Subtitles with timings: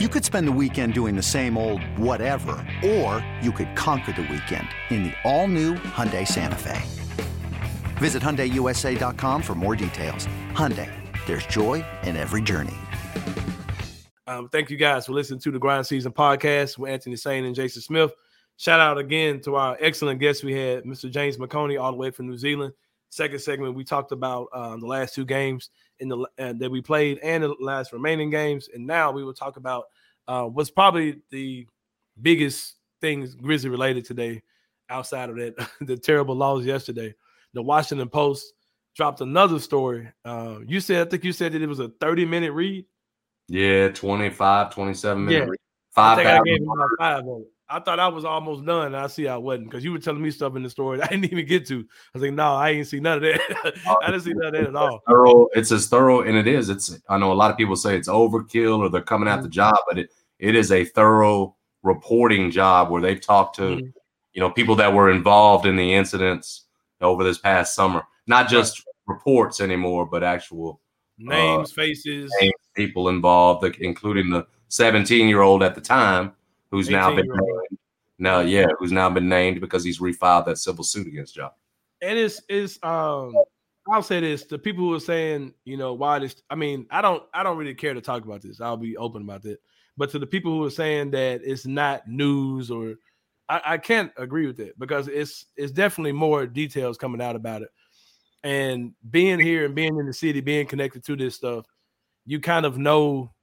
[0.00, 4.22] You could spend the weekend doing the same old whatever, or you could conquer the
[4.22, 6.82] weekend in the all-new Hyundai Santa Fe.
[7.98, 10.26] Visit HyundaiUSA.com for more details.
[10.50, 10.90] Hyundai,
[11.26, 12.74] there's joy in every journey.
[14.26, 17.54] Um, thank you guys for listening to the Grind Season podcast with Anthony Sain and
[17.54, 18.10] Jason Smith.
[18.56, 21.08] Shout out again to our excellent guests we had, Mr.
[21.08, 22.74] James McConey, all the way from New Zealand.
[23.10, 25.70] Second segment, we talked about um, the last two games
[26.00, 29.34] in the uh, that we played and the last remaining games, and now we will
[29.34, 29.84] talk about
[30.28, 31.66] uh, what's probably the
[32.20, 34.42] biggest things Grizzly related today,
[34.90, 37.14] outside of that the terrible loss yesterday.
[37.52, 38.52] The Washington Post
[38.96, 40.08] dropped another story.
[40.24, 42.84] Uh, you said I think you said that it was a 30 minute read.
[43.48, 45.44] Yeah, 25, 27 minute Yeah.
[45.50, 45.58] read.
[45.96, 46.62] I Five I gave thousand.
[46.62, 47.24] him about five.
[47.68, 48.94] I thought I was almost done.
[48.94, 51.24] I see I wasn't because you were telling me stuff in the story I didn't
[51.32, 51.80] even get to.
[51.80, 53.40] I was like, no, I ain't see none of that.
[54.02, 55.00] I didn't see none of that at all.
[55.08, 55.48] thorough.
[55.54, 56.68] It's as thorough, and it is.
[56.68, 56.98] It's.
[57.08, 59.38] I know a lot of people say it's overkill or they're coming Mm-hmm.
[59.38, 63.62] at the job, but it it is a thorough reporting job where they've talked to,
[63.62, 63.92] Mhm.
[64.34, 66.66] you know, people that were involved in the incidents
[67.00, 68.02] over this past summer.
[68.26, 70.80] Not just reports anymore, but actual
[71.18, 76.32] Names, faces, names, people involved, including the 17 year old at the time,
[76.74, 77.62] who's now been 18-year-old.
[77.70, 77.78] named.
[78.18, 81.52] Now, yeah, who's now been named because he's refiled that civil suit against Job.
[82.02, 83.34] and it's it's um
[83.92, 86.36] I'll say this: the people who are saying, you know, why this.
[86.48, 88.60] I mean, I don't I don't really care to talk about this.
[88.60, 89.58] I'll be open about that.
[89.96, 92.94] But to the people who are saying that it's not news or
[93.48, 97.62] I, I can't agree with it because it's it's definitely more details coming out about
[97.62, 97.68] it.
[98.42, 101.66] And being here and being in the city, being connected to this stuff,
[102.24, 103.33] you kind of know,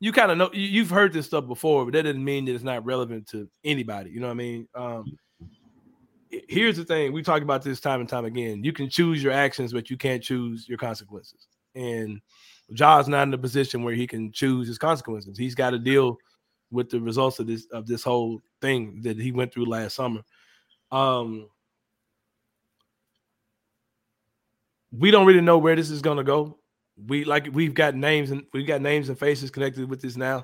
[0.00, 2.54] you kind of know you- you've heard this stuff before, but that doesn't mean that
[2.54, 4.10] it's not relevant to anybody.
[4.10, 4.68] You know what I mean?
[4.74, 5.18] Um,
[6.48, 9.32] here's the thing we talk about this time and time again you can choose your
[9.32, 12.20] actions but you can't choose your consequences and
[12.72, 16.16] Ja's not in a position where he can choose his consequences he's got to deal
[16.70, 20.22] with the results of this of this whole thing that he went through last summer
[20.90, 21.48] um
[24.92, 26.58] we don't really know where this is going to go
[27.06, 30.42] we like we've got names and we've got names and faces connected with this now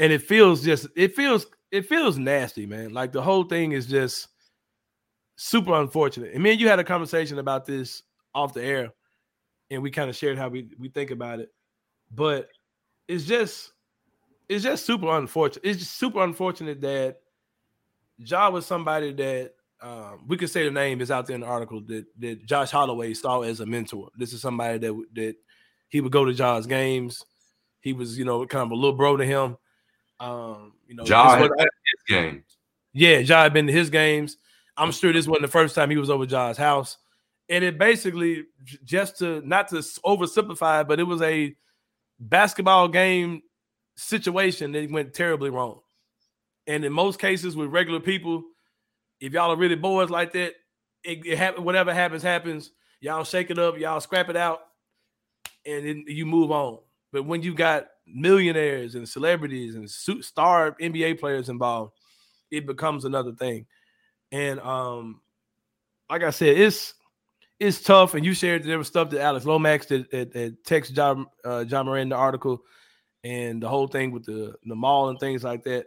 [0.00, 3.86] and it feels just it feels it feels nasty man like the whole thing is
[3.86, 4.28] just
[5.36, 6.32] super unfortunate.
[6.34, 8.02] And me and you had a conversation about this
[8.34, 8.92] off the air,
[9.70, 11.50] and we kind of shared how we, we think about it.
[12.10, 12.48] But
[13.08, 13.72] it's just
[14.48, 15.64] it's just super unfortunate.
[15.64, 17.20] It's just super unfortunate that
[18.18, 21.46] Ja was somebody that um, we could say the name is out there in the
[21.46, 24.10] article that that Josh Holloway saw as a mentor.
[24.16, 25.36] This is somebody that that
[25.94, 27.24] he would go to Ja's games.
[27.80, 29.56] He was, you know, kind of a little bro to him.
[30.18, 32.44] Um, you know, this had been his game.
[32.92, 34.36] yeah, Ja had been to his games.
[34.76, 36.96] I'm sure this wasn't the first time he was over Ja's house.
[37.48, 38.46] And it basically
[38.82, 41.54] just to not to oversimplify, but it was a
[42.18, 43.42] basketball game
[43.96, 45.78] situation that went terribly wrong.
[46.66, 48.42] And in most cases with regular people,
[49.20, 50.54] if y'all are really boys like that,
[51.04, 52.72] it, it happen, whatever happens, happens.
[53.00, 54.58] Y'all shake it up, y'all scrap it out,
[55.66, 56.78] and then you move on.
[57.12, 61.92] But when you got millionaires and celebrities and star NBA players involved,
[62.50, 63.66] it becomes another thing.
[64.32, 65.20] And um,
[66.10, 66.94] like I said, it's
[67.60, 68.14] it's tough.
[68.14, 71.64] And you shared there was stuff that Alex Lomax that, that, that text John uh,
[71.64, 72.62] John Morant the article,
[73.22, 75.86] and the whole thing with the the mall and things like that.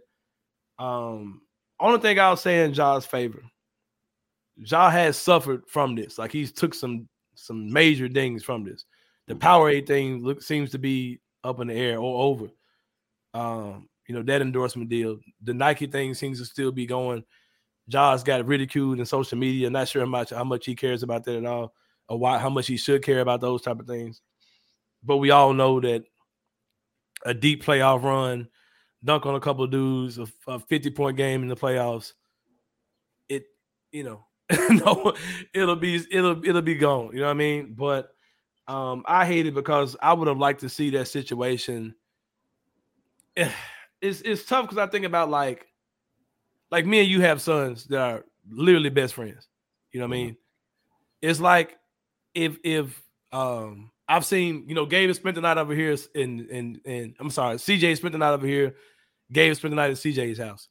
[0.80, 1.42] Um,
[1.80, 3.44] only thing I'll say in Ja's favor,
[4.56, 6.18] Ja has suffered from this.
[6.18, 8.86] Like he's took some some major things from this.
[9.28, 12.48] The Powerade thing look, seems to be up in the air or over.
[13.34, 15.20] Um, you know that endorsement deal.
[15.44, 17.24] The Nike thing seems to still be going.
[17.90, 19.70] Ja's got ridiculed in social media.
[19.70, 21.74] Not sure how much how much he cares about that at all,
[22.08, 24.22] or why how much he should care about those type of things.
[25.04, 26.04] But we all know that
[27.26, 28.48] a deep playoff run,
[29.04, 32.14] dunk on a couple of dudes, a, a 50 point game in the playoffs,
[33.30, 33.44] it
[33.92, 34.26] you know,
[34.70, 35.14] no,
[35.54, 37.10] it'll be it'll it'll be gone.
[37.14, 37.74] You know what I mean?
[37.78, 38.10] But
[38.68, 41.96] um, I hate it because I would have liked to see that situation.
[44.00, 45.66] It's it's tough because I think about like
[46.70, 49.48] like me and you have sons that are literally best friends.
[49.92, 50.38] You know what I mean?
[51.20, 51.78] It's like
[52.36, 53.02] if if
[53.32, 57.32] um I've seen, you know, Gabe spent the night over here in and and I'm
[57.32, 58.76] sorry, CJ spent the night over here.
[59.32, 60.70] Gabe spent the night at CJ's house.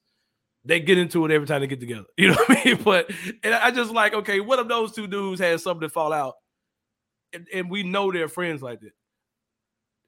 [0.64, 2.06] They get into it every time they get together.
[2.16, 2.82] You know what I mean?
[2.84, 3.10] But
[3.42, 6.34] and I just like, okay, what if those two dudes had something to fall out?
[7.32, 8.92] And, and we know they're friends like that.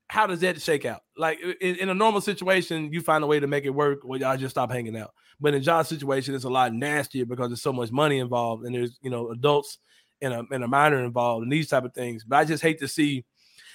[0.08, 1.02] How does that shake out?
[1.16, 4.16] Like in, in a normal situation, you find a way to make it work, or
[4.16, 5.12] y'all just stop hanging out.
[5.40, 8.74] But in John's situation, it's a lot nastier because there's so much money involved, and
[8.74, 9.78] there's you know adults
[10.22, 12.24] and a and a minor involved, and these type of things.
[12.24, 13.24] But I just hate to see,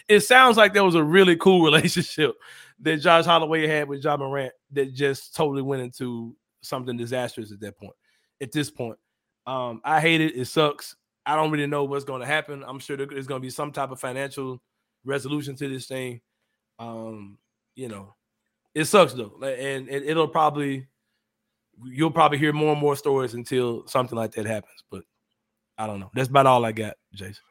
[0.07, 2.33] it sounds like there was a really cool relationship
[2.79, 7.59] that Josh Holloway had with Ja Morant that just totally went into something disastrous at
[7.59, 7.95] that point.
[8.41, 8.97] At this point,
[9.45, 10.35] um, I hate it.
[10.35, 10.95] It sucks.
[11.25, 12.63] I don't really know what's going to happen.
[12.67, 14.61] I'm sure there's going to be some type of financial
[15.05, 16.21] resolution to this thing.
[16.79, 17.37] Um,
[17.75, 18.15] you know,
[18.75, 20.87] it sucks though, and it, it'll probably
[21.85, 24.83] you'll probably hear more and more stories until something like that happens.
[24.91, 25.03] But
[25.77, 26.11] I don't know.
[26.13, 27.43] That's about all I got, Jason.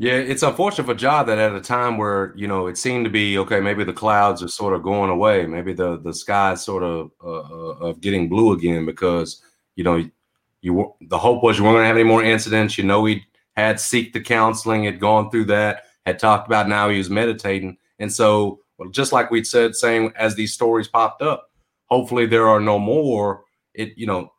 [0.00, 3.10] Yeah, it's unfortunate for Ja that at a time where you know it seemed to
[3.10, 6.84] be okay, maybe the clouds are sort of going away, maybe the the sky sort
[6.84, 9.42] of uh, uh of getting blue again because
[9.74, 10.08] you know
[10.60, 12.78] you the hope was you weren't going to have any more incidents.
[12.78, 13.24] You know he
[13.56, 17.76] had seek the counseling, had gone through that, had talked about now he was meditating,
[17.98, 21.50] and so well, just like we'd said, saying as these stories popped up,
[21.86, 23.44] hopefully there are no more.
[23.74, 24.32] It you know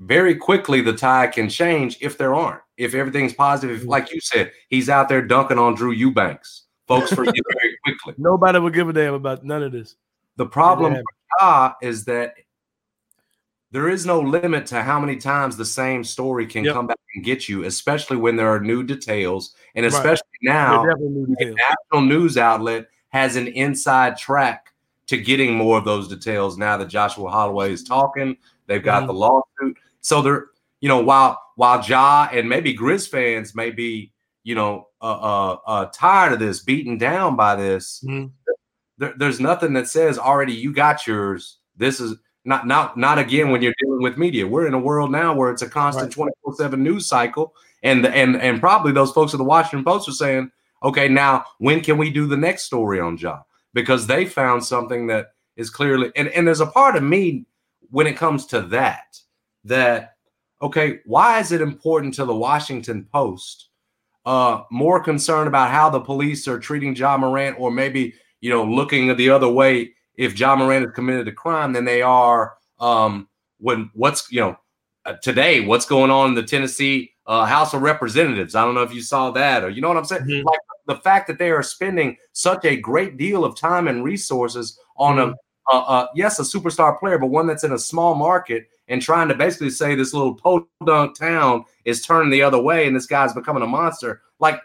[0.00, 2.62] very quickly the tide can change if there aren't.
[2.76, 3.88] If everything's positive, mm-hmm.
[3.88, 6.64] like you said, he's out there dunking on Drew Eubanks.
[6.86, 8.14] Folks forget very quickly.
[8.18, 9.96] Nobody will give a damn about none of this.
[10.36, 11.00] The problem
[11.80, 12.34] is that
[13.74, 16.74] there is no limit to how many times the same story can yep.
[16.74, 20.54] come back and get you, especially when there are new details, and especially right.
[20.54, 21.56] now, the
[21.90, 24.72] national news outlet has an inside track
[25.08, 26.56] to getting more of those details.
[26.56, 28.36] Now that Joshua Holloway is talking,
[28.68, 29.06] they've got mm-hmm.
[29.08, 29.76] the lawsuit.
[30.02, 30.46] So they're,
[30.80, 34.12] you know, while while Ja and maybe Grizz fans may be,
[34.44, 38.28] you know, uh, uh, uh tired of this, beaten down by this, mm-hmm.
[38.98, 41.58] there, there's nothing that says already you got yours.
[41.76, 44.46] This is not not not again when you're dealing with media.
[44.46, 46.56] We're in a world now where it's a constant 24 right.
[46.56, 50.50] seven news cycle, and and and probably those folks at the Washington Post are saying,
[50.82, 53.40] okay, now when can we do the next story on Ja?
[53.72, 57.46] Because they found something that is clearly and and there's a part of me
[57.90, 59.18] when it comes to that
[59.64, 60.16] that
[60.60, 63.68] okay, why is it important to the Washington Post
[64.26, 68.64] uh more concerned about how the police are treating John Morant or maybe you know
[68.64, 73.28] looking the other way if John Morant has committed a crime than they are um
[73.58, 74.56] when what's you know
[75.04, 78.54] uh, today what's going on in the Tennessee uh, House of Representatives.
[78.54, 80.22] I don't know if you saw that or you know what I'm saying.
[80.22, 80.46] Mm-hmm.
[80.46, 84.78] Like the fact that they are spending such a great deal of time and resources
[84.96, 85.32] on mm-hmm.
[85.72, 89.00] a, a, a yes a superstar player, but one that's in a small market and
[89.00, 93.06] trying to basically say this little podunk town is turning the other way and this
[93.06, 94.22] guy's becoming a monster.
[94.38, 94.60] Like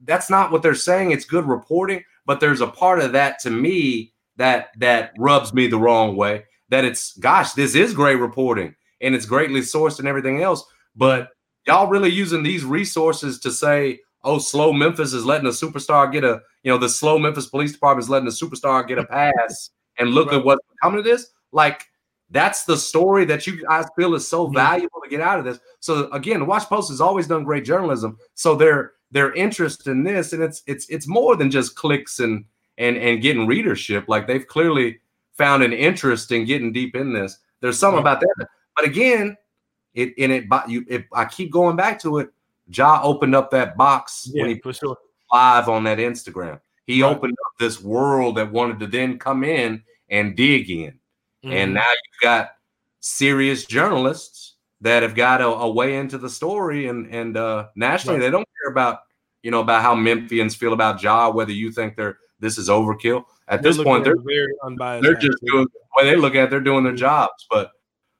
[0.00, 1.10] that's not what they're saying.
[1.10, 5.66] It's good reporting, but there's a part of that to me that that rubs me
[5.66, 6.44] the wrong way.
[6.68, 10.64] That it's gosh, this is great reporting and it's greatly sourced and everything else,
[10.96, 11.30] but
[11.66, 16.24] y'all really using these resources to say, oh, slow Memphis is letting a superstar get
[16.24, 19.70] a, you know, the slow Memphis Police Department is letting a superstar get a pass,
[19.98, 20.38] and look right.
[20.38, 21.32] at what's coming to this.
[21.52, 21.84] Like
[22.30, 25.60] that's the story that you guys feel is so valuable to get out of this.
[25.80, 28.18] So again, the Watch Post has always done great journalism.
[28.34, 32.44] So their their interest in this, and it's it's it's more than just clicks and
[32.82, 34.04] and and getting readership.
[34.08, 35.00] Like they've clearly
[35.36, 37.38] found an interest in getting deep in this.
[37.60, 38.48] There's something about that.
[38.76, 39.36] But again,
[39.94, 40.84] it in it, you.
[40.88, 42.30] If I keep going back to it,
[42.68, 44.96] Ja opened up that box yeah, when he for sure
[45.32, 46.60] live on that Instagram.
[46.86, 47.14] He right.
[47.14, 50.98] opened up this world that wanted to then come in and dig in.
[51.44, 51.52] Mm-hmm.
[51.52, 52.50] And now you've got
[53.00, 58.18] serious journalists that have got a, a way into the story, and and uh, nationally
[58.18, 58.26] right.
[58.26, 59.00] they don't care about
[59.42, 63.24] you know about how Memphians feel about Ja, whether you think they're this is overkill.
[63.48, 65.04] At they're this point, they're very unbiased.
[65.04, 65.66] They're just doing
[65.96, 66.44] way they look at.
[66.44, 66.98] It, they're doing their mm-hmm.
[66.98, 67.46] jobs.
[67.50, 67.70] But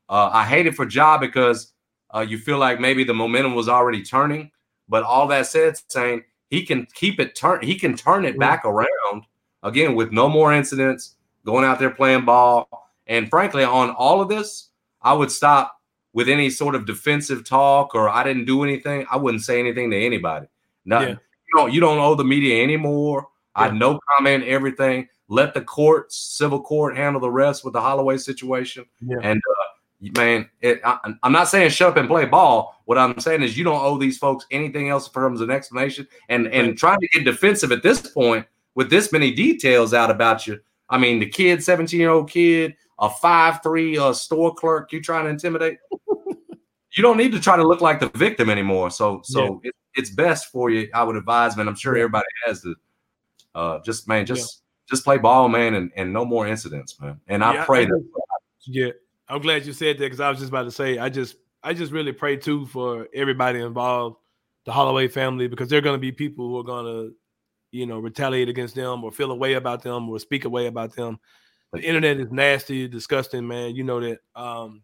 [0.09, 1.73] uh, I hate it for Ja because
[2.15, 4.51] uh, you feel like maybe the momentum was already turning.
[4.89, 8.41] But all that said, saying he can keep it turn, he can turn it mm-hmm.
[8.41, 9.25] back around
[9.63, 12.69] again with no more incidents, going out there playing ball
[13.07, 15.77] and frankly, on all of this, I would stop
[16.13, 19.07] with any sort of defensive talk or I didn't do anything.
[19.11, 20.47] I wouldn't say anything to anybody.
[20.85, 21.09] Nothing.
[21.09, 21.15] Yeah.
[21.15, 23.29] You don't you don't owe the media anymore.
[23.57, 23.65] Yeah.
[23.65, 25.09] I no comment everything.
[25.29, 28.85] Let the courts, civil court, handle the rest with the Holloway situation.
[29.01, 29.17] Yeah.
[29.23, 32.83] And uh, man, it, I, am not saying shut up and play ball.
[32.85, 35.55] What I'm saying is you don't owe these folks anything else in terms of an
[35.55, 36.07] explanation.
[36.29, 40.47] And and trying to get defensive at this point with this many details out about
[40.47, 40.61] you.
[40.89, 45.01] I mean, the kid, 17 year old kid, a five three uh, store clerk you
[45.01, 45.79] trying to intimidate.
[46.97, 48.91] You don't need to try to look like the victim anymore.
[48.91, 49.71] So so yeah.
[49.71, 50.89] it, it's best for you.
[50.95, 51.69] I would advise, man.
[51.69, 52.75] I'm sure everybody has to
[53.55, 54.91] uh, just man, just yeah.
[54.95, 57.21] just play ball, man, and, and no more incidents, man.
[57.29, 58.05] And I yeah, pray I, that.
[58.67, 58.91] Yeah,
[59.29, 61.75] I'm glad you said that because I was just about to say I just I
[61.75, 64.17] just really pray too for everybody involved,
[64.65, 67.15] the Holloway family, because they're going to be people who are going to,
[67.71, 70.67] you know, retaliate against them or feel a way about them or speak a way
[70.67, 71.19] about them
[71.73, 73.75] the internet is nasty, disgusting, man.
[73.75, 74.19] You know that.
[74.35, 74.83] Um,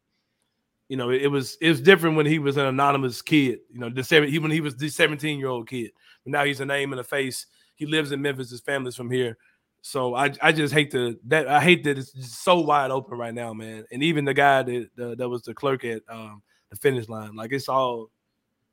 [0.88, 3.60] you know, it, was it was different when he was an anonymous kid.
[3.70, 5.90] You know, the seven he when he was the 17 year old kid.
[6.24, 7.46] But now he's a name and a face.
[7.76, 8.50] he lives in Memphis.
[8.50, 9.36] His family's from here.
[9.82, 13.34] So I, I just hate to that I hate that it's so wide open right
[13.34, 13.84] now, man.
[13.92, 17.52] And even the guy that that was the clerk at um, the finish line, like
[17.52, 18.10] it's all,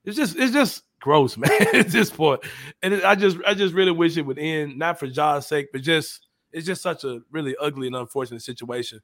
[0.03, 1.51] it's just it's just gross, man.
[1.73, 2.41] at this point,
[2.81, 5.67] and it, I just I just really wish it would end, not for Ja's sake,
[5.71, 8.99] but just it's just such a really ugly and unfortunate situation.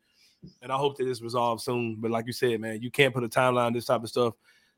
[0.61, 1.97] And I hope that it's resolved soon.
[1.99, 4.33] But like you said, man, you can't put a timeline on this type of stuff.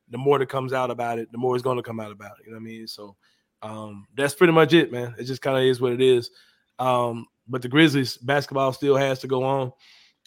[0.10, 2.34] The more that comes out about it, the more it's going to come out about
[2.40, 2.46] it.
[2.46, 2.88] You know what I mean?
[2.88, 3.16] So
[3.62, 5.16] um, that's pretty much it, man.
[5.18, 6.30] It just kind of is what it is.
[6.80, 9.72] Um, but the Grizzlies basketball still has to go on.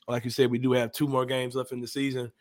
[0.08, 2.32] Like you said, we do have two more games left in the season.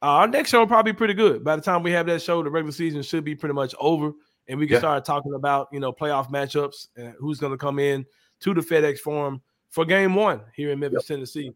[0.00, 1.42] Uh, our next show will probably be pretty good.
[1.42, 4.12] By the time we have that show, the regular season should be pretty much over,
[4.46, 4.80] and we can yeah.
[4.80, 8.06] start talking about you know playoff matchups and who's going to come in
[8.40, 11.16] to the FedEx Forum for Game One here in Memphis, yep.
[11.16, 11.52] Tennessee.